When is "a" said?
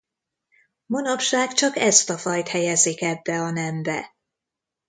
2.09-2.17, 3.41-3.49